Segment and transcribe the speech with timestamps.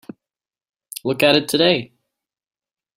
[1.03, 1.93] Look at it today.